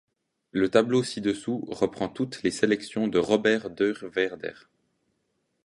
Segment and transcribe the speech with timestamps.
[0.51, 4.55] Le tableau ci-dessous reprend toutes les sélections de Robert Deurwaerder.